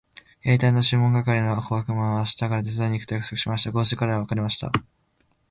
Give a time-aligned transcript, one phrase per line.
[0.41, 3.71] 兵隊のシモン係の小悪魔は明日から手伝いに行くと約束しました。
[3.71, 4.71] こうして彼等は別れました。